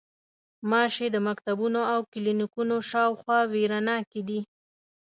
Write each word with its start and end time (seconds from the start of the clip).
غوماشې 0.59 1.07
د 1.11 1.17
مکتبونو 1.27 1.81
او 1.91 1.99
کلینیکونو 2.11 2.75
شاوخوا 2.89 3.39
وېره 3.51 3.79
ناکې 3.87 4.21
دي. 4.27 4.39